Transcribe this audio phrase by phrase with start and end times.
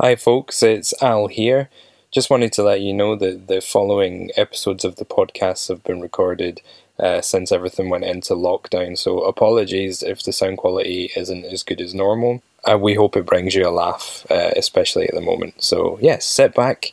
[0.00, 1.68] Hi, folks, it's Al here.
[2.12, 6.00] Just wanted to let you know that the following episodes of the podcast have been
[6.00, 6.60] recorded
[7.00, 11.80] uh, since everything went into lockdown, so apologies if the sound quality isn't as good
[11.80, 12.44] as normal.
[12.62, 15.60] Uh, we hope it brings you a laugh, uh, especially at the moment.
[15.60, 16.92] So, yes, sit back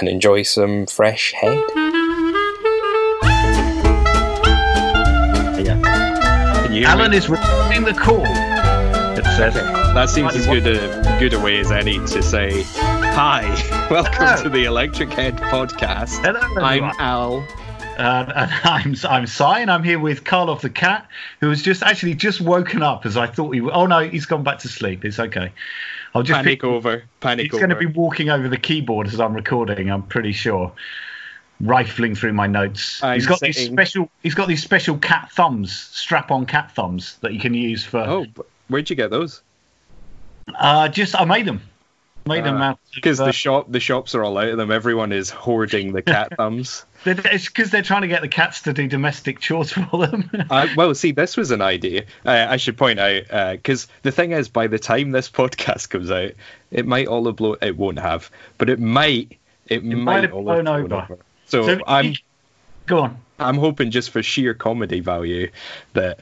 [0.00, 1.62] and enjoy some fresh head.
[6.84, 8.49] Alan is returning the call.
[9.40, 9.54] Says.
[9.54, 13.48] That seems as good a good a way as any to say hi.
[13.90, 14.42] Welcome Hello.
[14.42, 16.22] to the Electric Head podcast.
[16.22, 16.84] Hello, I'm.
[16.98, 17.38] Al.
[17.96, 21.08] Uh, and I'm I'm Cy, and I'm here with Karloff the cat,
[21.40, 23.62] who has just actually just woken up as I thought he.
[23.62, 23.72] would.
[23.72, 25.06] Oh no, he's gone back to sleep.
[25.06, 25.50] It's okay.
[26.14, 27.04] I'll just Panic pick, over.
[27.20, 27.66] Panic He's over.
[27.66, 29.90] going to be walking over the keyboard as I'm recording.
[29.90, 30.70] I'm pretty sure.
[31.62, 33.02] Rifling through my notes.
[33.02, 34.10] I'm he's got these special.
[34.22, 38.00] He's got these special cat thumbs, strap-on cat thumbs that you can use for.
[38.00, 38.26] Oh,
[38.70, 39.42] where'd you get those?
[40.58, 41.62] Uh, just I made them.
[42.26, 42.78] Made them out.
[42.94, 44.70] Because uh, the shop, the shops are all out of them.
[44.70, 46.84] Everyone is hoarding the cat thumbs.
[47.04, 50.30] it's because they're trying to get the cats to do domestic chores for them.
[50.50, 52.04] I, well, see, this was an idea.
[52.24, 56.10] Uh, I should point out because the thing is, by the time this podcast comes
[56.10, 56.32] out,
[56.70, 57.56] it might all have blown.
[57.62, 59.36] It won't have, but it might.
[59.66, 60.94] It, might, might blown have blown over.
[60.94, 61.18] over.
[61.46, 62.14] So, So I'm
[62.90, 63.20] Go on.
[63.38, 65.48] I'm hoping just for sheer comedy value
[65.92, 66.20] that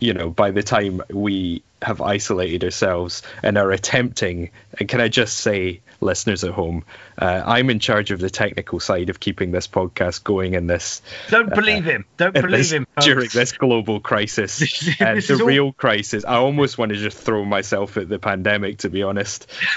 [0.00, 5.08] you know by the time we have isolated ourselves and are attempting and can I
[5.08, 6.84] just say listeners at home
[7.18, 11.00] uh, I'm in charge of the technical side of keeping this podcast going in this
[11.30, 12.04] Don't believe him.
[12.18, 12.86] Don't believe this- him.
[12.96, 13.06] folks.
[13.06, 16.96] during this global crisis This- and this the all- real crisis I almost want to
[16.96, 19.46] just throw myself at the pandemic to be honest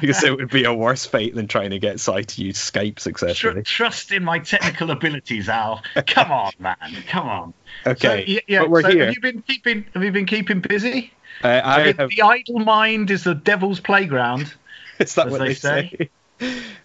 [0.00, 2.98] because it would be a worse fate than trying to get Cy to use Skype
[3.34, 5.82] Tr- trust in my technical abilities, Al.
[6.06, 6.76] Come on, man.
[7.06, 7.54] Come on.
[7.86, 9.84] Okay So, yeah, but we're so here Have you been keeping?
[9.94, 11.12] Have you been keeping busy?
[11.42, 14.52] uh, I the, have the idle mind is the devil's playground.
[14.98, 16.10] Is that what they they, say?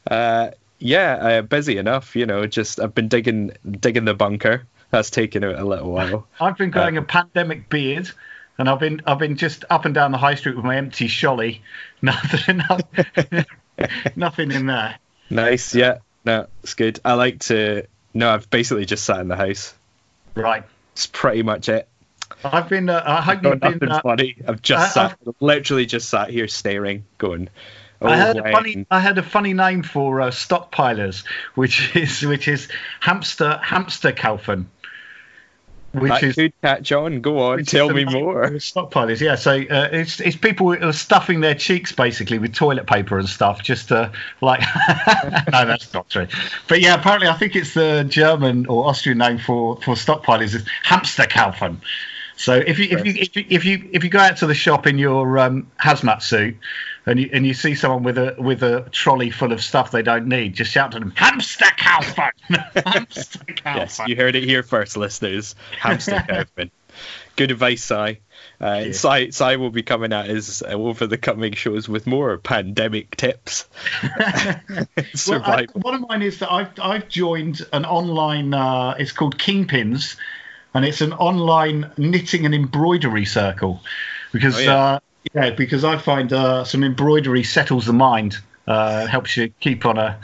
[0.10, 2.16] Uh, yeah, uh, busy enough.
[2.16, 4.68] You know, just I've been digging digging the bunker.
[4.92, 6.28] That's taken a, a little while.
[6.40, 8.12] I've been growing Uh, a pandemic beard,
[8.60, 11.08] and I've been I've been just up and down the high street with my empty
[11.08, 11.62] sholly.
[12.04, 13.46] Nothing, nothing,
[14.16, 15.00] nothing in there.
[15.30, 15.74] Nice.
[15.74, 16.00] Yeah.
[16.26, 17.00] No, it's good.
[17.04, 17.88] I like to.
[18.14, 19.74] No, I've basically just sat in the house.
[20.36, 20.64] Right.
[20.94, 21.88] It's pretty much it.
[22.44, 22.90] I've been.
[22.90, 23.60] Uh, I you've been.
[23.60, 24.36] nothing Uh, funny.
[24.48, 27.50] I've just I- sat, literally just sat here staring, going.
[28.02, 28.86] Oh, I had a funny.
[28.92, 32.68] I had a funny name for uh, stockpilers, which is which is
[33.00, 34.66] hamster hamster kaufen,
[35.94, 37.22] which That is could catch on.
[37.22, 38.50] Go on, tell me more.
[38.52, 39.36] Stockpilers, yeah.
[39.36, 43.62] So uh, it's it's people are stuffing their cheeks basically with toilet paper and stuff,
[43.62, 44.12] just to
[44.42, 44.62] like.
[45.52, 46.28] no, that's not true.
[46.68, 50.66] But yeah, apparently I think it's the German or Austrian name for for stockpilers is
[50.84, 51.80] hamster kaufen.
[52.36, 54.56] So if you if you if you if you if you go out to the
[54.56, 56.58] shop in your um, hazmat suit
[57.06, 60.02] and you and you see someone with a with a trolley full of stuff they
[60.02, 62.32] don't need, just shout to them hamster kaufen,
[62.86, 63.76] hamster kaufen.
[63.78, 65.56] Yes, you heard it here first, listeners.
[65.80, 66.72] Hamster Kaufman.
[67.36, 68.20] Good advice, Cy.
[68.62, 68.92] Uh, Yeah.
[68.92, 73.16] Cy, Cy will be coming at us uh, over the coming shows with more pandemic
[73.18, 73.68] tips.
[74.68, 75.70] Well, I, Survive.
[75.74, 78.54] one of mine is that I've I've joined an online.
[78.54, 80.16] Uh, it's called Kingpins,
[80.74, 83.82] and it's an online knitting and embroidery circle,
[84.32, 84.76] because Oh, yeah.
[84.76, 85.00] uh,
[85.34, 89.98] yeah, because I find uh, some embroidery settles the mind, uh, helps you keep on
[89.98, 90.20] a.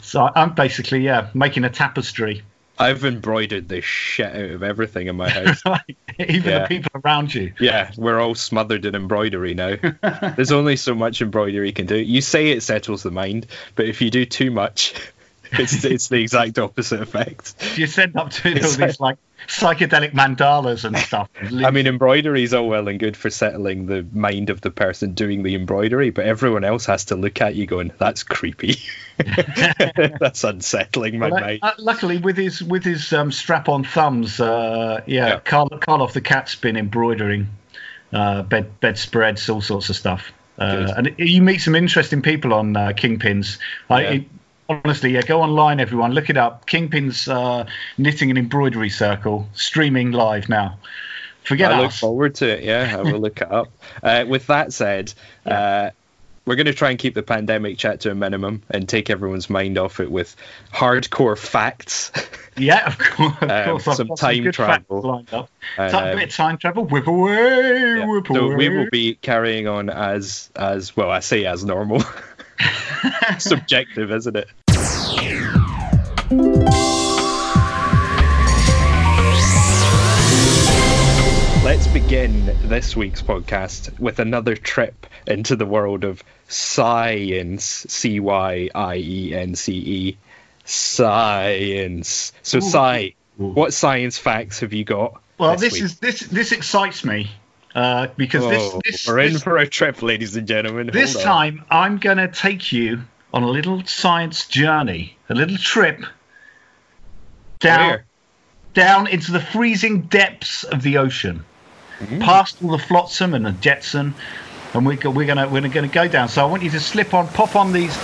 [0.00, 2.42] So I'm basically yeah making a tapestry.
[2.78, 5.62] I've embroidered the shit out of everything in my house.
[6.18, 6.58] Even Yeah.
[6.60, 7.54] the people around you.
[7.58, 9.76] yeah, we're all smothered in embroidery now.
[10.36, 11.96] There's only so much embroidery you can do.
[11.96, 14.92] You say it settles the mind, but if you do too much,
[15.52, 17.78] it's, it's the exact opposite effect.
[17.78, 21.28] You send up to all these like psychedelic mandalas and stuff.
[21.40, 25.12] I mean, embroidery is all well and good for settling the mind of the person
[25.14, 28.76] doing the embroidery, but everyone else has to look at you going, "That's creepy.
[30.20, 35.00] That's unsettling my Well, mind." uh, luckily, with his with his um, strap-on thumbs, uh,
[35.06, 35.40] yeah, Yeah.
[35.40, 37.48] Carl Karloff the cat's been embroidering
[38.12, 40.32] uh, bed bedspreads, all sorts of stuff.
[40.58, 43.58] Uh, and you meet some interesting people on uh, Kingpins.
[43.90, 44.10] I, Yeah.
[44.12, 44.24] it,
[44.68, 46.66] honestly, yeah, go online, everyone, look it up.
[46.66, 47.66] Kingpins uh,
[47.98, 50.78] knitting and embroidery circle streaming live now.
[51.44, 52.64] Forget I look forward to it.
[52.64, 53.68] Yeah, I will look it up.
[54.02, 55.12] Uh, with that said,
[55.46, 55.90] uh,
[56.44, 59.48] we're going to try and keep the pandemic chat to a minimum and take everyone's
[59.48, 60.36] mind off it with
[60.72, 62.12] hardcore facts.
[62.58, 63.34] Yeah, of course.
[63.42, 63.96] Of Um, course.
[63.98, 65.02] Some time facts travel.
[65.02, 65.50] lined up.
[65.76, 66.86] Um, a bit of time travel.
[66.86, 68.06] Whip away, Yeah.
[68.06, 71.10] whip So we will be carrying on as as well.
[71.10, 72.02] I say as normal.
[73.38, 74.48] Subjective, isn't it?
[81.64, 88.70] Let's begin this week's podcast with another trip into the world of science, C Y
[88.74, 90.18] I E N C E,
[90.64, 92.32] science.
[92.42, 92.60] So, Ooh.
[92.60, 95.20] Sci, what science facts have you got?
[95.38, 97.30] Well, this this is this this excites me
[97.76, 100.88] uh, because this this, we're in for a trip, ladies and gentlemen.
[100.92, 101.32] this Hold on.
[101.32, 103.02] time I'm going to take you
[103.32, 106.00] on a little science journey, a little trip
[107.60, 108.04] down Where?
[108.74, 111.44] down into the freezing depths of the ocean,
[112.00, 112.20] Mm.
[112.20, 114.14] past all the flotsam and the jetsam,
[114.74, 116.28] and we're, we're gonna we're gonna go down.
[116.28, 117.96] So I want you to slip on, pop on these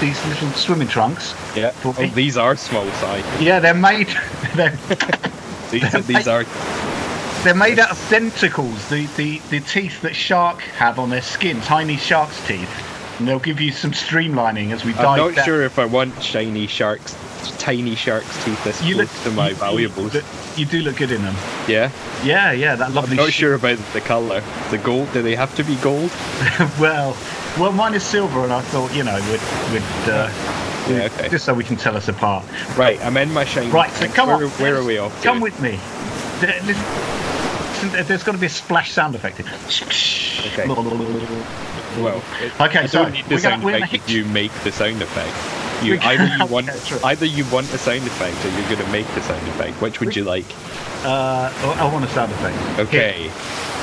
[0.00, 1.34] these little swimming trunks.
[1.56, 1.72] Yeah.
[1.84, 3.24] Oh, these are small size.
[3.40, 4.06] Yeah, they're made
[4.54, 4.76] they're,
[5.72, 6.44] These, these are.
[7.44, 11.60] They're made out of denticles, the, the the teeth that shark have on their skin,
[11.62, 12.68] tiny shark's teeth,
[13.18, 15.44] and they'll give you some streamlining as we dive I'm not down.
[15.44, 17.16] sure if I want shiny sharks,
[17.58, 20.14] tiny sharks' teeth this You look to my you- valuables.
[20.14, 20.22] You,
[20.56, 21.34] you do look good in them.
[21.68, 21.90] yeah.
[22.22, 23.12] Yeah, yeah, that lovely.
[23.18, 24.42] I'm not sure about the colour.
[24.70, 25.10] The gold.
[25.14, 26.10] Do they have to be gold?
[26.78, 27.16] well,
[27.58, 30.28] well, mine is silver, and I thought, you know, we'd, we'd, uh,
[30.90, 31.30] Yeah, okay.
[31.30, 32.44] just so we can tell us apart.
[32.76, 33.00] Right.
[33.02, 33.70] I'm in my shiny.
[33.70, 34.50] Right, so come where, on.
[34.50, 35.16] Where are we off?
[35.16, 35.24] to?
[35.24, 35.78] Come with me.
[37.80, 39.40] There- listen- listen, There's got to be a splash sound effect.
[39.40, 40.66] Okay.
[41.98, 43.92] Well, it- Okay, I so don't need the we're gonna- sound gonna effect.
[43.92, 45.32] hit- You make the sound effect.
[45.82, 48.92] You either you want Okay, either you want a sound effect or you're going to
[48.92, 49.80] make the sound effect.
[49.80, 50.44] Which would you like?
[51.04, 52.78] Uh, oh, I want a sound effect.
[52.80, 53.30] Okay.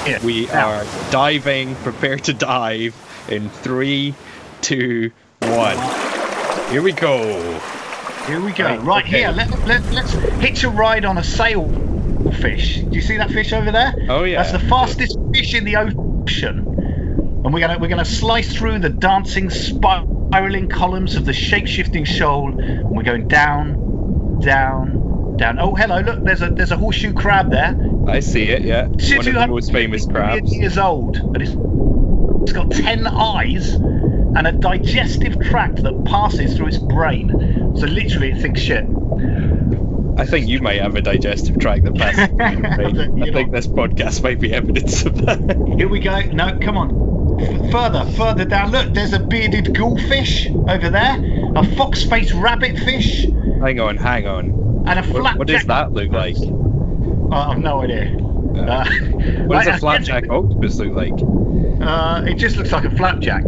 [0.06, 0.20] Here, here.
[0.24, 1.74] We Now, are diving.
[1.78, 2.94] Prepare to dive
[3.30, 4.14] in three,
[4.62, 5.10] two,
[5.42, 5.76] one.
[6.70, 7.60] Here we go.
[8.28, 8.66] Here we go.
[8.66, 9.18] Right, Right, okay.
[9.18, 11.24] here, let, let, let's hitch a ride on a
[12.32, 12.82] sailfish.
[12.82, 13.94] Do you see that fish over there?
[14.10, 14.42] Oh, yeah.
[14.42, 16.60] That's the fastest fish in the ocean.
[17.44, 22.60] And we're gonna we're gonna slice through the dancing, spiraling columns of the shape-shifting shoal,
[22.60, 25.60] and we're going down, down, down.
[25.60, 26.02] Oh, hello!
[26.02, 27.78] Look, there's a there's a horseshoe crab there.
[28.08, 28.64] I see it.
[28.64, 28.88] Yeah.
[28.88, 30.54] One of the most famous crabs.
[30.54, 36.68] years old, and it's, it's got ten eyes and a digestive tract that passes through
[36.68, 37.30] its brain.
[37.78, 38.86] So literally, it thinks shit.
[40.18, 42.28] I think you might have a digestive tract that passes.
[42.28, 43.24] through.
[43.24, 45.76] I think this podcast might be evidence of that.
[45.78, 46.20] Here we go.
[46.22, 47.40] No, come on.
[47.40, 48.72] F- further, further down.
[48.72, 51.18] Look, there's a bearded ghoulfish over there,
[51.56, 53.26] a fox-faced rabbitfish,
[53.62, 54.84] hang on, hang on.
[54.88, 55.38] and a What, flapjack.
[55.38, 56.36] what does that look like?
[56.38, 58.18] Uh, I've no idea.
[58.18, 58.86] Uh,
[59.46, 61.14] What does right, a flapjack octopus look like?
[61.80, 63.44] Uh, it just looks like a flapjack.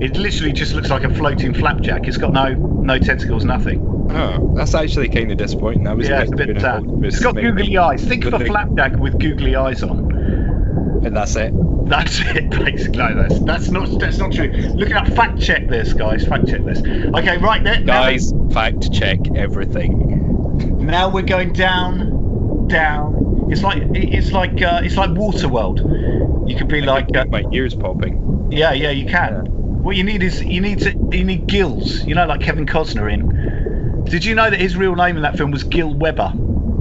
[0.00, 2.06] It literally just looks like a floating flapjack.
[2.06, 3.80] It's got no no tentacles, nothing.
[4.10, 5.86] Oh, that's actually kind of disappointing.
[5.86, 6.84] I was Yeah, it's a bit sad.
[6.86, 8.02] octopus It's got googly eyes.
[8.04, 11.02] Think of a flapjack with googly eyes on.
[11.04, 11.52] And that's it.
[11.88, 12.98] That's it, basically.
[12.98, 14.48] No, that's that's not that's not true.
[14.48, 15.08] Look it up.
[15.08, 16.26] Fact check this, guys.
[16.26, 16.80] Fact check this.
[16.80, 17.80] Okay, right there.
[17.80, 20.84] Now, Guys, fact check everything.
[20.86, 23.48] now we're going down, down.
[23.50, 26.48] It's like it's like uh, it's like Waterworld.
[26.48, 28.48] You could be like, uh, my ears popping.
[28.50, 29.46] yeah, yeah, you can.
[29.82, 32.04] What you need is you need to you need gills.
[32.04, 33.57] You know, like Kevin Costner in.
[34.04, 36.32] Did you know that his real name in that film was Gil Weber?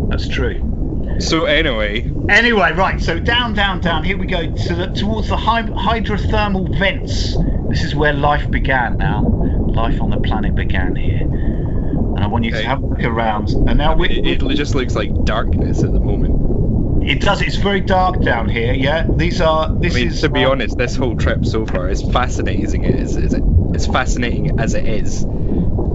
[0.10, 1.16] That's true.
[1.20, 3.02] So anyway, Anyway, right.
[3.02, 4.04] So down, down, down.
[4.04, 7.36] Here we go to the, towards the hy- hydrothermal vents.
[7.70, 8.98] This is where life began.
[8.98, 9.22] Now,
[9.68, 11.22] life on the planet began here.
[11.22, 12.62] And I want you Okay.
[12.64, 13.50] to have a look around.
[13.50, 17.04] And now we, it, it just looks like darkness at the moment.
[17.10, 17.42] it does.
[17.42, 18.74] It's very dark down here.
[18.74, 19.08] Yeah.
[19.10, 19.74] These are.
[19.74, 20.22] This I mean, is.
[20.22, 23.34] to be uh, honest, this whole trip so far, is fascinating as it is, is
[23.34, 23.44] it,
[23.74, 25.26] as fascinating as it is,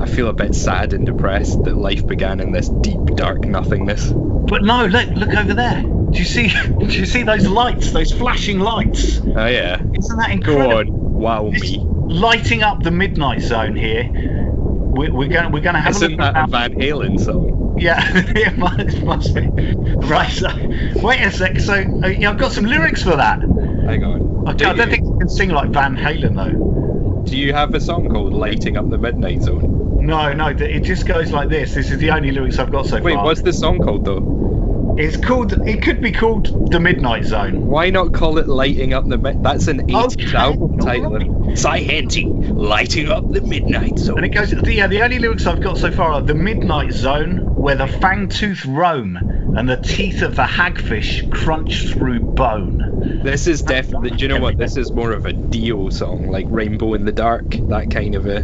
[0.03, 4.11] I feel a bit sad and depressed that life began in this deep, dark nothingness.
[4.13, 5.83] But no, look, look over there.
[5.83, 6.49] Do you see?
[6.79, 7.93] Do you see those lights?
[7.93, 9.21] Those flashing lights?
[9.21, 9.81] Oh yeah.
[9.97, 10.79] Isn't that Go incredible?
[10.79, 11.79] on, wow It's me.
[11.85, 14.11] lighting up the midnight zone here.
[14.13, 15.53] We're, we're going.
[15.53, 16.47] We're going to have a Isn't look that a.
[16.49, 17.77] Van Halen song?
[17.79, 19.49] Yeah, it must, must be.
[20.07, 20.49] Right, so
[21.01, 21.61] wait a sec.
[21.61, 23.41] So uh, yeah, I've got some lyrics for that.
[23.41, 24.47] Hang on.
[24.49, 24.97] I, Do I don't you?
[24.97, 27.23] think you can sing like Van Halen though.
[27.25, 29.72] Do you have a song called "Lighting Up the Midnight Zone"?
[30.03, 31.75] No, no, it just goes like this.
[31.75, 33.23] This is the only lyrics I've got so Wait, far.
[33.23, 34.97] Wait, what's the song called though?
[34.99, 35.53] It's called.
[35.67, 37.67] It could be called the Midnight Zone.
[37.67, 39.43] Why not call it "Lighting Up the Mid"?
[39.43, 41.19] That's an 80s Okay, album title.
[41.57, 44.51] Henty, "Lighting Up the Midnight Zone." And it goes.
[44.51, 47.87] The, yeah, the only lyrics I've got so far are the Midnight Zone, where the
[47.87, 49.17] fangtooth roam,
[49.57, 53.21] and the teeth of the hagfish crunch through bone.
[53.23, 54.11] This is definitely.
[54.11, 54.59] Do you know what?
[54.59, 58.27] This is more of a Dio song, like "Rainbow in the Dark," that kind of
[58.27, 58.41] a.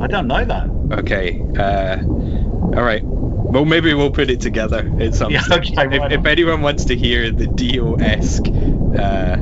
[0.00, 0.68] I don't know that.
[1.00, 1.40] Okay.
[1.56, 3.02] Uh, all right.
[3.04, 6.96] Well, maybe we'll put it together at some Yeah, okay, if, if anyone wants to
[6.96, 9.36] hear the Dio-esque uh,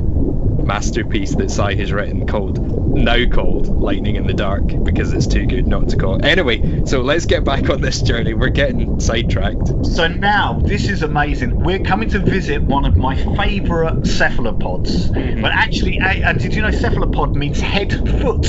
[0.69, 5.45] masterpiece that Cy has written called now called Lightning in the Dark because it's too
[5.45, 6.23] good not to call.
[6.25, 8.33] Anyway, so let's get back on this journey.
[8.33, 9.85] We're getting sidetracked.
[9.85, 11.63] So now this is amazing.
[11.63, 15.09] We're coming to visit one of my favourite cephalopods.
[15.09, 18.43] But actually, uh, and did you know cephalopod means head foot?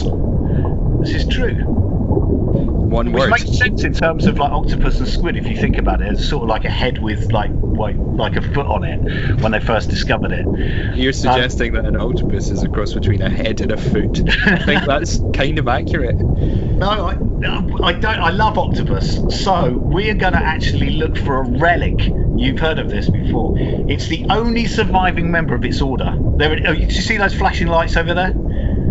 [1.02, 1.79] This is true.
[2.90, 3.30] One Which word.
[3.30, 5.37] makes sense in terms of like octopus and squid.
[5.37, 8.35] If you think about it, it's sort of like a head with like like, like
[8.35, 10.44] a foot on it when they first discovered it.
[10.97, 14.20] You're um, suggesting that an octopus is a cross between a head and a foot.
[14.44, 16.16] I think that's kind of accurate.
[16.16, 18.04] No, I, I don't.
[18.04, 19.20] I love octopus.
[19.40, 22.00] So we're going to actually look for a relic.
[22.37, 23.54] You've heard of this before.
[23.56, 26.12] It's the only surviving member of its order.
[26.37, 28.35] There, oh, you see those flashing lights over there?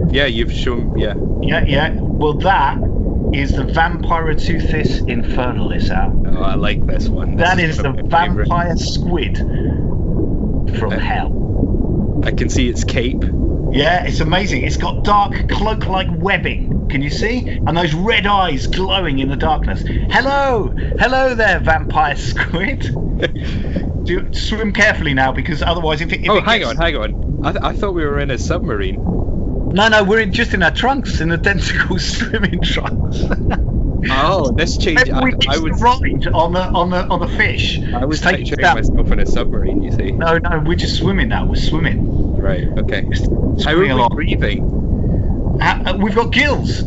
[0.10, 0.98] Yeah, you've shown.
[0.98, 1.16] Yeah.
[1.42, 1.94] Yeah, yeah.
[2.00, 2.78] Well, that
[3.34, 6.14] is the Vampiroteuthis infernalis out.
[6.28, 7.36] Oh, I like this one.
[7.36, 8.48] This That is one the of my favourite.
[8.48, 12.22] vampire squid from hell.
[12.26, 13.24] I can see its cape.
[13.72, 14.64] Yeah, it's amazing.
[14.64, 16.88] It's got dark cloak-like webbing.
[16.90, 17.48] Can you see?
[17.48, 19.84] And those red eyes glowing in the darkness.
[19.86, 22.82] Hello, hello there, vampire squid.
[24.06, 26.22] Do swim carefully now, because otherwise, if it.
[26.24, 27.46] If oh, it hang gets- on, hang on.
[27.46, 29.00] I, th- I thought we were in a submarine.
[29.74, 33.20] No, no, we're in, just in our trunks, in the tentacle swimming trunks.
[34.12, 35.12] Oh, this changed.
[35.12, 37.80] Maybe I, I was, ride on the on the on the fish.
[37.82, 39.84] I was taking picturing myself in a submarine.
[39.84, 40.12] You see?
[40.12, 41.46] No, no, we're just swimming now.
[41.46, 42.38] We're swimming.
[42.38, 42.68] Right.
[42.80, 43.08] Okay.
[43.64, 44.10] How are we along.
[44.10, 45.58] breathing?
[45.62, 46.84] Uh, uh, we've got gills,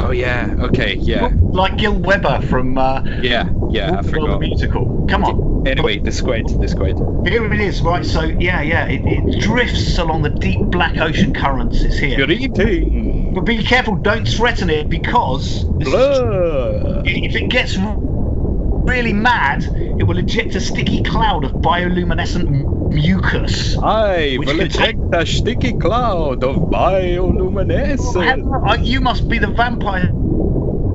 [0.00, 0.54] Oh yeah.
[0.58, 0.94] Okay.
[0.94, 1.30] Yeah.
[1.34, 3.48] like Gil Weber from uh, Yeah.
[3.70, 3.92] Yeah.
[3.92, 4.40] I of the forgot.
[4.40, 5.06] musical.
[5.08, 5.49] Come on.
[5.66, 6.48] Anyway, the squid.
[6.48, 6.96] The squid.
[7.26, 8.04] Here it is, right?
[8.04, 11.82] So yeah, yeah, it, it drifts along the deep black ocean currents.
[11.82, 13.34] It's here, Good eating.
[13.34, 13.96] but be careful!
[13.96, 19.64] Don't threaten it because if it gets really mad,
[19.98, 23.76] it will eject a sticky cloud of bioluminescent mucus.
[23.78, 28.70] I will eject a sticky cloud of bioluminescence.
[28.70, 30.10] Uh, You must be the vampire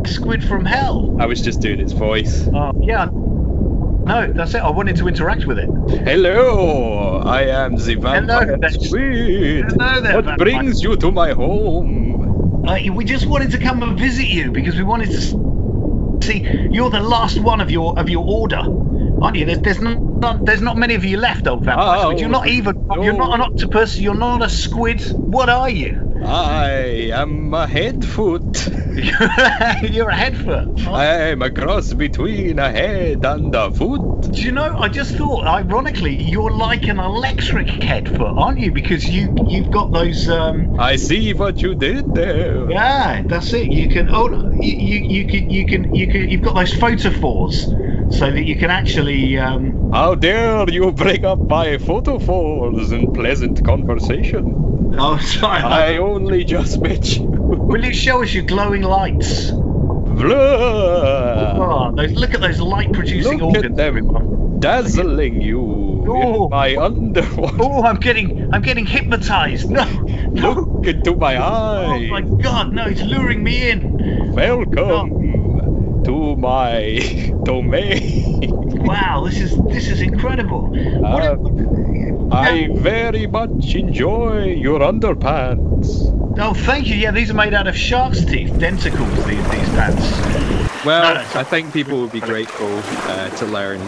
[0.07, 1.15] squid from hell.
[1.19, 2.48] I was just doing its voice.
[2.53, 3.07] Oh yeah.
[4.05, 4.62] No, that's it.
[4.62, 5.67] I wanted to interact with it.
[6.07, 8.69] Hello, I am the vampire there.
[8.69, 9.65] squid.
[9.71, 10.38] Hello there, What vampire.
[10.38, 12.63] brings you to my home?
[12.67, 15.21] Uh, we just wanted to come and visit you because we wanted to
[16.24, 16.39] see
[16.71, 18.57] you're the last one of your of your order,
[19.21, 19.45] aren't you?
[19.45, 22.05] There's there's not, there's not many of you left, old vampire.
[22.05, 22.09] Oh.
[22.12, 23.97] You're not even you're not an octopus.
[24.00, 25.01] You're not a squid.
[25.12, 26.21] What are you?
[26.25, 28.67] I am a headfoot.
[29.92, 30.88] you're a head headfoot.
[30.88, 34.32] I am a cross between a head and a foot.
[34.32, 34.78] Do you know?
[34.78, 38.72] I just thought, ironically, you're like an electric headfoot, aren't you?
[38.72, 40.30] Because you you've got those.
[40.30, 42.70] Um, I see what you did there.
[42.70, 43.72] yeah, that's it.
[43.72, 44.10] You can.
[44.10, 46.30] Oh, you you, you can you can you can.
[46.30, 49.38] You've got those photophores, so that you can actually.
[49.38, 54.94] Um, How dare you bring up my photophores in pleasant conversation?
[54.98, 55.62] oh, sorry.
[55.62, 57.35] I only just met you.
[57.57, 59.51] Will you show us your glowing lights?
[59.51, 60.35] Blah.
[61.57, 63.88] Oh, those, look at those light-producing Look at organs, them.
[63.88, 64.59] everyone.
[64.59, 66.50] Dazzling you Oh.
[66.50, 67.55] my underwater.
[67.59, 69.69] Oh, I'm getting, I'm getting hypnotized.
[69.71, 69.83] No.
[70.31, 72.07] Look into my eyes.
[72.12, 72.85] Oh my God, no!
[72.85, 74.31] It's luring me in.
[74.33, 78.51] Welcome to my domain.
[78.85, 80.71] Wow, this is this is incredible.
[81.03, 81.38] Uh,
[82.31, 86.12] I very much enjoy your underpants.
[86.38, 86.96] Oh, thank you.
[86.96, 89.15] Yeah, these are made out of shark's teeth, denticles.
[89.27, 90.86] These these pants.
[90.86, 92.68] Well, No, no, I think people would be grateful
[93.10, 93.80] uh, to learn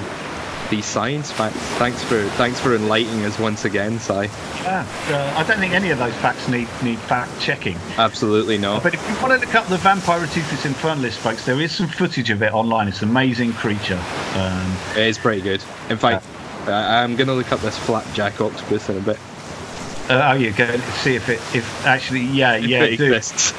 [0.70, 1.56] these science facts.
[1.78, 4.24] Thanks for thanks for enlightening us once again, Cy.
[4.64, 7.76] Yeah, uh, I don't think any of those facts need need fact checking.
[7.98, 8.82] Absolutely not.
[8.84, 12.30] But if you want to look up the Vampiroteuthis infernalis, folks, there is some footage
[12.30, 12.88] of it online.
[12.88, 14.02] It's an amazing creature.
[14.36, 15.62] Um, It is pretty good.
[15.90, 16.26] In fact,
[16.68, 19.20] I I'm gonna look up this flapjack octopus in a bit.
[20.10, 20.66] Uh, oh, you go
[21.02, 23.54] see if it if actually yeah If yeah it exists.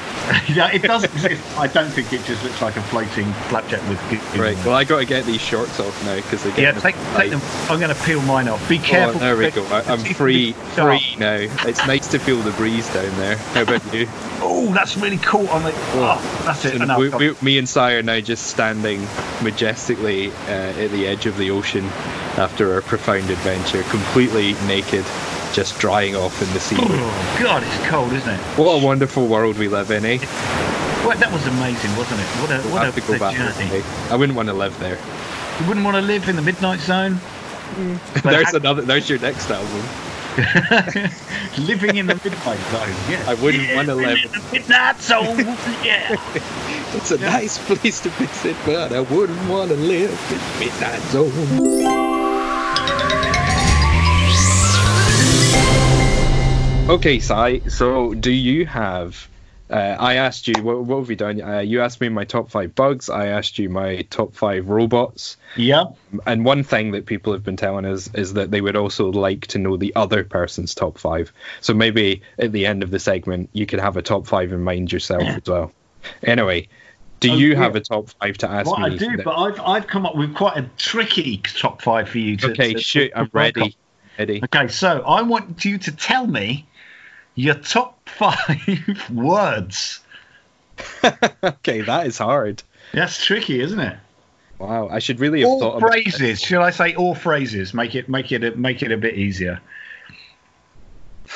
[0.49, 1.57] yeah it does exist.
[1.59, 3.99] I don't think it just looks like a floating flapjack with.
[4.09, 4.55] good- Right.
[4.65, 6.61] Well, I got to get these shorts off now because they.
[6.61, 7.41] Yeah, take, take them.
[7.69, 8.67] I'm going to peel mine off.
[8.69, 9.19] Be Oh, careful.
[9.19, 9.63] there we go.
[9.65, 11.35] I, I'm free, free now.
[11.67, 13.37] It's nice to feel the breeze down there.
[13.37, 14.07] How about you?
[14.41, 15.47] Oh, that's really cool.
[15.49, 16.73] On the, oh, that's it.
[16.73, 19.01] And And I've we, we, me and Cy are now just standing
[19.43, 21.83] majestically uh, at the edge of the ocean
[22.37, 25.03] after our profound adventure, completely naked,
[25.53, 26.77] just drying off in the sea.
[26.79, 28.39] Oh, God, it's cold, isn't it?
[28.57, 30.17] What a wonderful world we live in, eh?
[31.05, 32.25] Well, that was amazing, wasn't it?
[32.41, 33.35] What a, what have a, to go back.
[33.35, 33.83] journey.
[34.09, 34.97] I wouldn't want to live there.
[35.61, 37.19] You wouldn't want to live in the midnight zone.
[38.13, 38.81] But there's ha- another.
[38.81, 39.83] There's your next album.
[41.57, 42.95] living in the midnight zone.
[43.09, 43.23] Yeah.
[43.27, 45.37] I wouldn't Yeah, wanna live- in the midnight zone.
[45.83, 46.15] yeah.
[46.91, 51.01] It's a nice place to visit, but I wouldn't want to live in the midnight
[51.11, 51.98] zone.
[56.89, 57.59] Okay, Cy.
[57.67, 59.29] So, do you have
[59.69, 61.39] Uh, I asked you, what, what have you done?
[61.39, 63.07] Uh, you asked me my top five bugs.
[63.07, 65.37] I asked you my top five robots.
[65.55, 65.83] Yeah.
[66.25, 69.45] And one thing that people have been telling us is that they would also like
[69.47, 71.31] to know the other person's top five.
[71.61, 74.63] So maybe at the end of the segment, you could have a top five in
[74.63, 75.71] mind yourself as well.
[76.23, 76.67] Anyway,
[77.19, 77.57] do Oh, you yeah.
[77.57, 78.95] have a top five to ask Well, me?
[78.95, 82.37] I do, but I've I've come up with quite a tricky top five for you.
[82.37, 83.77] To, okay, to- shoot, to I'm ready.
[84.17, 84.41] Ready.
[84.43, 86.65] Okay, so I want you to tell me
[87.39, 90.01] your top five words.
[91.43, 92.61] okay, that is hard.
[92.93, 93.97] That's tricky, isn't it?
[94.57, 96.41] Wow, I should really have thought All about phrases.
[96.41, 97.73] Should I say all phrases?
[97.73, 99.61] Make it make it a, make it a bit easier.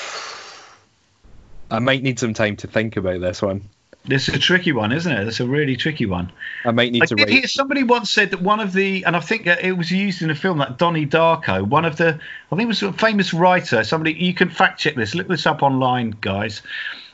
[1.71, 3.69] I might need some time to think about this one.
[4.05, 5.27] This is a tricky one, isn't it?
[5.27, 6.29] It's a really tricky one.
[6.65, 7.49] I might need I to did hear write.
[7.49, 10.35] somebody once said that one of the, and I think it was used in a
[10.35, 11.63] film like Donnie Darko.
[11.65, 12.19] One of the,
[12.51, 13.83] I think it was a famous writer.
[13.85, 15.15] Somebody, you can fact check this.
[15.15, 16.61] Look this up online, guys.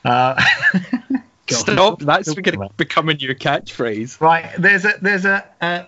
[0.03, 0.41] Uh,
[1.49, 1.99] Stop!
[2.01, 4.21] That's going to about- becoming your catchphrase.
[4.21, 5.83] Right, there's a there's a uh,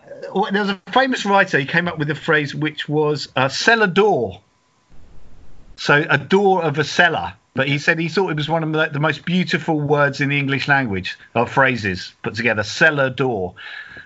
[0.51, 1.59] there's a famous writer.
[1.59, 4.41] He came up with a phrase which was uh, cellar door.
[5.75, 7.33] So a door of a cellar.
[7.53, 10.29] But he said he thought it was one of the, the most beautiful words in
[10.29, 12.63] the English language, or phrases put together.
[12.63, 13.55] Cellar door.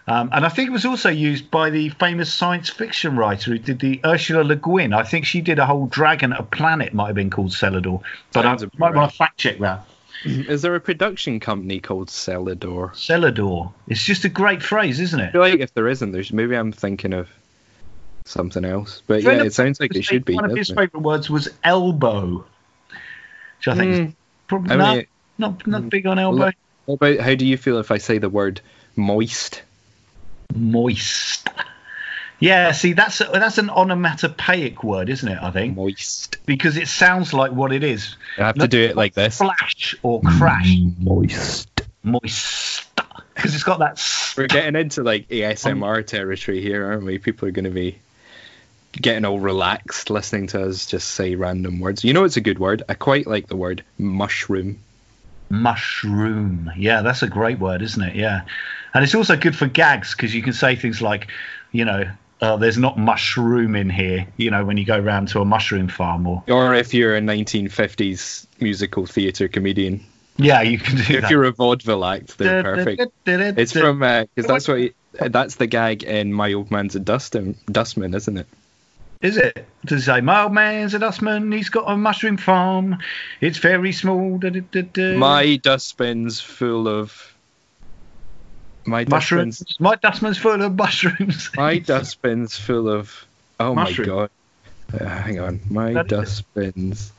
[0.07, 3.57] Um, and I think it was also used by the famous science fiction writer who
[3.59, 4.93] did the Ursula Le Guin.
[4.93, 8.01] I think she did a whole dragon, a planet might have been called Cellar Door.
[8.33, 9.85] But I Sounds about might want to fact check that.
[10.23, 12.95] Is there a production company called Celador?
[12.95, 13.73] Cellar Door.
[13.87, 15.29] It's just a great phrase, isn't it?
[15.29, 17.29] I feel like if there isn't, there's maybe I'm thinking of
[18.25, 19.03] something else.
[19.05, 20.33] But yeah, it sounds like it should be.
[20.33, 22.45] One of his favourite words was elbow,
[23.57, 24.09] which I think is Hmm,
[24.47, 25.05] probably I not, mean,
[25.37, 26.51] not not big on elbow.
[26.85, 28.61] what about how do you feel if I say the word
[28.95, 29.61] moist?
[30.55, 31.49] Moist.
[32.39, 35.39] Yeah, see, that's a, that's an onomatopoeic word, isn't it?
[35.41, 36.37] I think Moist.
[36.45, 38.17] because it sounds like what it is.
[38.37, 39.37] I have to do it like this.
[39.37, 40.75] Flash or crash.
[40.99, 41.81] Moist.
[42.03, 42.83] Moist.
[43.33, 43.93] Because it's got that.
[43.93, 47.17] s- We're getting into like ASMR territory here, aren't we?
[47.19, 47.99] People are going to be
[49.01, 52.03] getting all relaxed listening to us just say random words.
[52.03, 52.83] You know, it's a good word.
[52.89, 54.79] I quite like the word mushroom.
[55.49, 56.71] Mushroom.
[56.77, 58.15] Yeah, that's a great word, isn't it?
[58.15, 58.41] Yeah.
[58.93, 61.27] And it's also good for gags because you can say things like,
[61.71, 62.09] you know,
[62.41, 65.87] uh, there's not mushroom in here, you know, when you go round to a mushroom
[65.87, 66.43] farm or.
[66.47, 70.03] Or if you're a 1950s musical theatre comedian.
[70.37, 71.31] Yeah, you can do If that.
[71.31, 73.01] you're a vaudeville act, they're perfect.
[73.25, 77.57] It's from because that's what he, that's the gag in My Old Man's a Dustin,
[77.71, 78.47] Dustman, isn't it?
[79.25, 79.65] Is it?
[79.85, 82.97] Does it say, my old man's a dustman, he's got a mushroom farm,
[83.41, 84.37] it's very small.
[84.37, 85.17] Da, da, da.
[85.17, 87.33] My dustbin's full of
[88.85, 89.59] my mushrooms.
[89.59, 91.49] dustbin's My dustman's full of mushrooms.
[91.57, 93.25] my dustbin's full of
[93.59, 94.07] oh Mushroom.
[94.09, 94.29] my god.
[95.01, 97.11] Uh, hang on, my That dustbin's.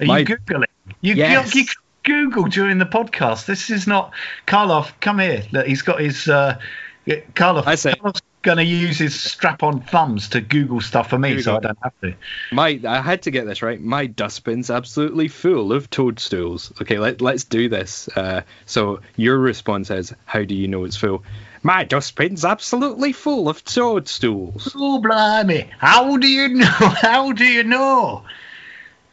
[0.00, 0.64] Are my- you Googling?
[1.00, 1.54] You, Yes.
[1.54, 1.66] you, you
[2.02, 3.46] Google during the podcast.
[3.46, 4.12] This is not.
[4.46, 5.44] Karloff, come here.
[5.52, 6.28] Look, he's got his.
[6.28, 6.58] Uh,
[7.06, 11.18] Karloff, I say- Karloff's going to use his strap on thumbs to Google stuff for
[11.18, 11.56] me we so.
[11.56, 12.14] I don't have to.
[12.52, 13.80] My I had to get this right.
[13.80, 16.72] My dustbin's absolutely full of toadstools.
[16.80, 18.08] Okay, let let's do this.
[18.14, 21.24] Uh, so your response is, how do you know it's full?
[21.62, 24.72] My dustbin's absolutely full of toadstools.
[24.76, 25.70] Oh, blimey.
[25.78, 26.64] How do you know?
[26.66, 28.24] How do you know?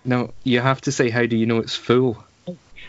[0.03, 2.23] No, you have to say, how do you know it's full?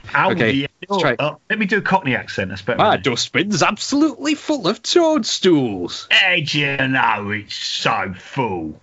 [0.07, 1.16] How Okay, let's.
[1.19, 2.51] Oh, let me do a Cockney accent.
[2.51, 2.79] That's better.
[2.79, 6.09] My dustbin's absolutely full of toadstools.
[6.11, 8.81] How do you know it's so full?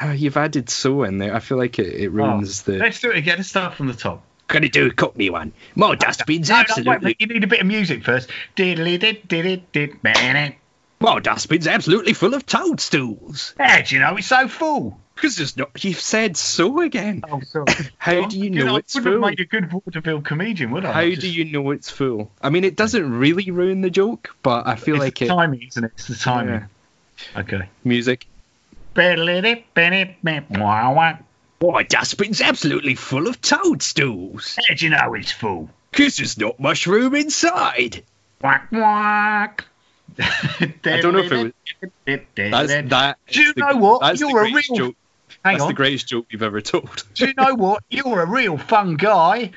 [0.00, 1.34] Uh, you've added so in there.
[1.34, 2.78] I feel like it, it ruins the.
[2.78, 3.36] Let's do it again.
[3.38, 4.22] Let's start from the top.
[4.48, 5.52] Gonna do a Cockney one.
[5.74, 8.28] My dustbin's No, no, wait, you need a bit of music first.
[8.56, 10.36] Diddly did did did man.
[10.36, 10.54] it.
[11.00, 13.54] My dustbin's absolutely full of toadstools.
[13.58, 15.00] How do you know it's so full?
[15.14, 15.84] Because there's not.
[15.84, 17.22] You've said so again.
[17.30, 17.66] Oh, sorry.
[17.98, 19.28] How do you know I it's wouldn't have full?
[19.30, 20.92] made a good vaudeville comedian, would I?
[20.92, 22.30] How Just- do you know it's full?
[22.42, 25.34] I mean, it doesn't really ruin the joke, but I feel like It's like the
[25.34, 25.36] it.
[25.36, 25.92] timing, isn't it?
[25.94, 26.64] It's the timing.
[27.36, 27.68] Okay.
[27.84, 28.26] Music.
[28.96, 29.02] Oh,
[30.50, 31.18] Why,
[31.62, 34.58] My dustbin's absolutely full of toadstools.
[34.68, 35.70] How do you know it's full?
[35.90, 38.02] Because there's not mushroom inside.
[38.40, 39.64] Quack quack.
[40.18, 41.54] I don't know if it
[42.06, 42.20] was.
[42.36, 43.18] That's that.
[43.28, 44.00] Do you the- know what?
[44.02, 44.96] That's You're a real- joke.
[45.44, 45.68] Hang That's on.
[45.68, 47.04] the greatest joke you've ever told.
[47.14, 47.82] Do you know what?
[47.90, 49.50] You're a real fun guy.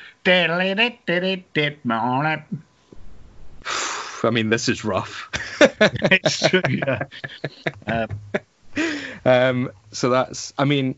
[4.24, 5.30] I mean, this is rough.
[5.62, 6.62] it's true.
[6.70, 7.04] Yeah.
[7.86, 8.08] Um,
[9.26, 10.54] um, so that's.
[10.58, 10.96] I mean,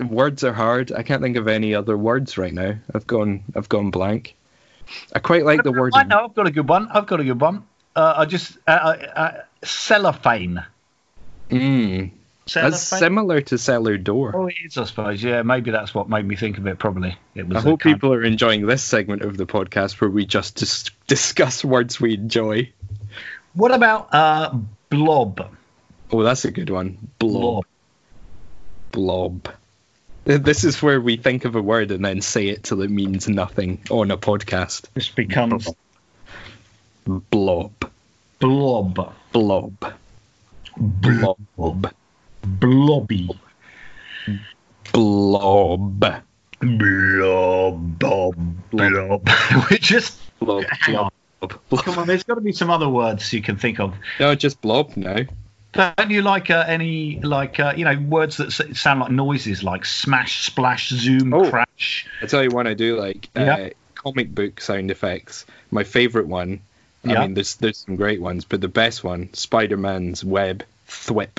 [0.00, 0.90] words are hard.
[0.90, 2.76] I can't think of any other words right now.
[2.92, 3.44] I've gone.
[3.54, 4.34] I've gone blank.
[5.14, 5.92] I quite like the word.
[5.94, 6.24] I know.
[6.24, 6.88] I've got a good one.
[6.88, 7.64] I've got a good one.
[7.94, 10.64] Uh, I just uh, uh, uh, cellophane.
[11.50, 12.10] Mm.
[12.48, 12.98] Cellar That's fake?
[13.00, 14.34] similar to cellar door.
[14.34, 15.22] Oh, it is, I suppose.
[15.22, 16.78] Yeah, maybe that's what made me think of it.
[16.78, 17.56] Probably it was.
[17.56, 20.56] I a hope kind- people are enjoying this segment of the podcast where we just
[20.56, 22.72] dis- discuss words we enjoy.
[23.52, 24.56] What about uh,
[24.88, 25.54] blob?
[26.10, 26.96] Oh, that's a good one.
[27.18, 27.64] Blob.
[28.92, 29.42] Blob.
[29.44, 29.54] Blob.
[30.24, 33.28] This is where we think of a word and then say it till it means
[33.28, 34.86] nothing on a podcast.
[34.94, 35.68] This becomes
[37.04, 37.22] Blob.
[37.30, 37.90] blob.
[38.38, 39.14] Blob.
[39.32, 39.94] Blob.
[40.76, 41.92] Blob.
[42.58, 43.28] Blobby.
[44.92, 46.00] Blob.
[46.60, 47.98] Blob.
[47.98, 48.36] Blob.
[48.70, 49.28] Blob.
[49.70, 50.18] We're just.
[50.40, 50.64] Blob.
[50.70, 51.10] Hang on.
[51.40, 51.60] Blob.
[51.68, 51.84] Blob.
[51.84, 53.94] Come on, there's got to be some other words you can think of.
[54.18, 55.18] No, just blob now.
[55.72, 59.62] Don't you like uh, any like uh, you know words that s- sound like noises
[59.62, 61.48] like smash, splash, zoom, Oh.
[61.50, 62.06] crash?
[62.22, 63.28] I tell you one I do like.
[63.36, 63.68] Uh, Yeah.
[63.94, 65.44] comic book sound effects.
[65.70, 66.60] My favorite one.
[67.04, 67.20] I Yeah.
[67.20, 71.38] mean, there's there's some great ones, but the best one, Spider-Man's web thwip.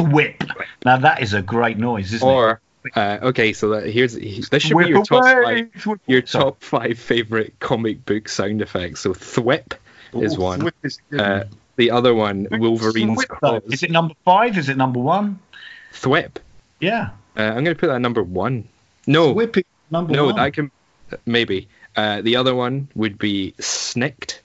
[0.00, 0.42] Whip.
[0.84, 2.30] Now that is a great noise, isn't it?
[2.30, 2.60] Or
[2.94, 4.84] uh, okay, so that, here's this should it?
[4.84, 9.00] be your top away, five, your top five favorite comic book sound effects.
[9.00, 9.72] So thwip
[10.12, 10.64] is one.
[10.64, 11.44] whip is Uh,
[11.76, 13.62] the other one, Wolverine's Whip, claws.
[13.70, 14.58] Is it number five?
[14.58, 15.38] Is it number one?
[15.92, 16.36] thwip?
[16.80, 17.10] Yeah.
[17.36, 18.68] Uh, I'm going to put that number one.
[19.06, 20.36] No, Whip is number one no, one.
[20.36, 20.70] that can
[21.26, 21.68] maybe.
[21.96, 24.40] Uh, the other one would be snikt,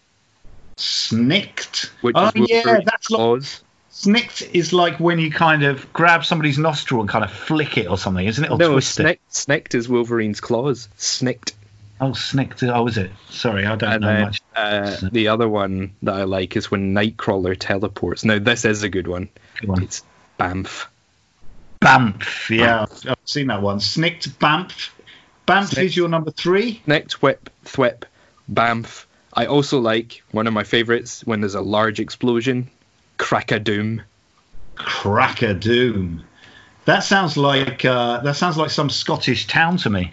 [0.78, 1.90] Snikt.
[2.02, 3.64] which oh yeah, that's like claws.
[4.00, 7.88] Snicked is like when you kind of grab somebody's nostril and kind of flick it
[7.90, 8.50] or something, isn't it?
[8.50, 9.20] Or no, twist it.
[9.30, 10.88] snikt, snikt is Wolverine's claws.
[10.98, 11.52] Snikt.
[12.00, 12.64] Oh, snikt.
[12.74, 13.12] Oh, is it?
[13.30, 14.42] Sorry, I don't And know then much.
[14.56, 18.24] uh, the other one that I like is when Nightcrawler teleports.
[18.24, 19.28] Now this is a good one.
[19.60, 19.84] Good one.
[19.84, 20.02] It's
[20.40, 20.86] Bamf.
[21.82, 22.50] Bamf.
[22.50, 23.80] Yeah, I've seen that one.
[23.80, 24.92] Snikt Bamf.
[25.46, 25.84] Bamf Snikt.
[25.84, 26.82] is your number three.
[26.88, 28.04] Snikt, whip, thwip,
[28.50, 29.06] Bamf.
[29.34, 32.70] I also like one of my favorites when there's a large explosion.
[33.20, 34.02] Crack-a-doom.
[34.80, 36.24] Cracker Doom.
[36.86, 40.10] That sounds like uh, that sounds like some Scottish town to me.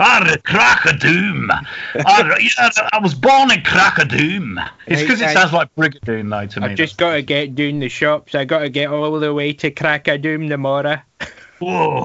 [0.00, 1.48] Ah, Cracker Doom.
[1.52, 4.58] Ah, yeah, I was born in Cracker Doom.
[4.88, 6.66] It's because it sounds like Brigadoon though to me.
[6.66, 8.34] I've just got to get down the shops.
[8.34, 11.00] I got to get all the way to Crackadoo tomorrow.
[11.58, 12.04] Whoa.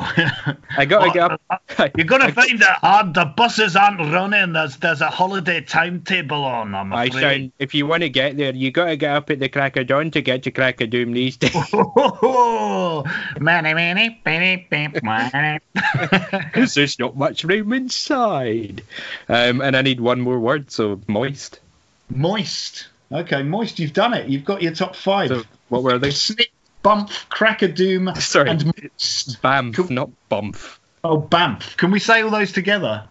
[0.78, 1.92] I got to get up.
[1.98, 3.14] You're gonna find it hard.
[3.14, 4.54] The buses aren't running.
[4.54, 6.74] There's there's a holiday timetable on.
[6.74, 7.22] I'm I afraid.
[7.22, 9.76] sound, if you want to get there, you got to get up at the crack
[9.76, 11.52] of dawn to get to Crackadoom these days.
[13.42, 14.68] Many, many, many,
[15.04, 15.60] many.
[15.74, 18.84] Because there's not much room inside.
[19.28, 21.60] Um, and I need one more word, so moist.
[22.10, 22.88] Moist.
[23.12, 23.80] Okay, moist.
[23.80, 24.30] You've done it.
[24.30, 25.30] You've got your top five.
[25.30, 26.12] So what were they?
[26.12, 26.52] Snick,
[26.84, 28.50] bump, cracker doom, Sorry.
[28.50, 28.62] and.
[28.64, 29.88] Bamf, Cool.
[29.90, 30.78] not bumf.
[31.04, 31.78] Oh, Bamf.
[31.78, 33.08] Can we say all those together?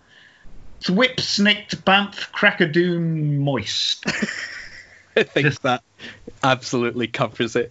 [0.89, 4.05] Whip, snikt, Bamf, cracker doom, moist.
[5.17, 5.83] I think Just- that
[6.43, 7.71] absolutely covers it.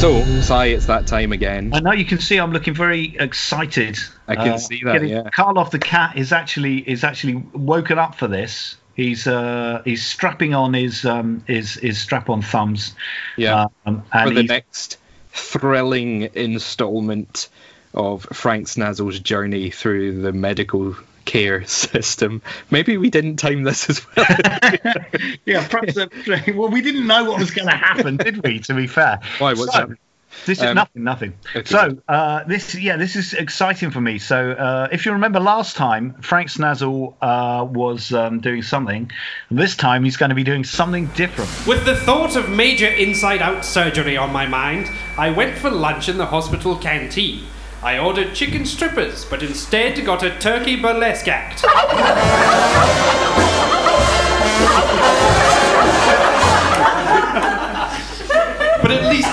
[0.00, 1.70] So, Cy, it's that time again.
[1.72, 3.96] I know you can see I'm looking very excited.
[4.28, 5.22] Uh, I can see that, getting- yeah.
[5.30, 8.76] Karloff the cat is actually is actually woken up for this.
[8.94, 12.94] He's uh he's strapping on his um his his strap on thumbs.
[13.36, 13.66] Yeah.
[13.86, 14.98] Um, For the next
[15.32, 17.48] thrilling installment
[17.92, 22.42] of Frank Snazzle's journey through the medical care system.
[22.70, 24.26] Maybe we didn't time this as well.
[25.44, 25.96] yeah, perhaps.
[25.96, 26.06] uh,
[26.54, 28.60] well, we didn't know what was going to happen, did we?
[28.60, 29.20] To be fair.
[29.38, 29.54] Why?
[29.54, 29.98] What's So, happening?
[30.46, 31.32] This is Um, nothing, nothing.
[31.56, 31.64] okay.
[31.64, 34.18] So uh, this, yeah, this is exciting for me.
[34.18, 39.10] So uh, if you remember last time, Frank Snazzle uh, was um, doing something.
[39.50, 41.50] This time he's going to be doing something different.
[41.66, 46.08] With the thought of major inside out surgery on my mind, I went for lunch
[46.08, 47.46] in the hospital canteen.
[47.82, 51.64] I ordered chicken strippers, but instead got a turkey burlesque act.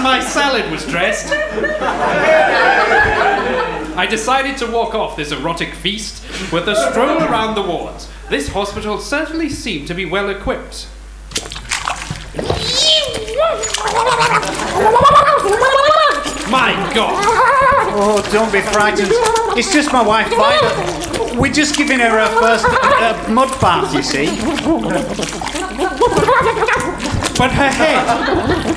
[0.01, 1.31] my salad was dressed.
[3.97, 8.09] I decided to walk off this erotic feast with a stroll around the wards.
[8.29, 10.87] This hospital certainly seemed to be well equipped.
[16.49, 17.23] My God!
[17.93, 19.11] Oh, don't be frightened.
[19.57, 21.37] It's just my wife, Violet.
[21.37, 24.27] We're just giving her her first uh, mud bath, you see.
[27.41, 28.05] But her head,